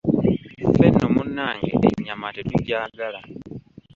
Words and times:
Ffe 0.71 0.85
nno 0.91 1.07
munange 1.15 1.71
ennyama 1.93 2.27
tetugyagala. 2.35 3.21